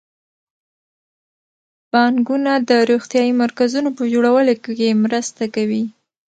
بانکونه 1.91 2.51
د 2.69 2.71
روغتیايي 2.89 3.33
مرکزونو 3.43 3.89
په 3.97 4.03
جوړولو 4.13 4.53
کې 4.63 4.99
مرسته 5.05 5.43
کوي. 5.55 5.83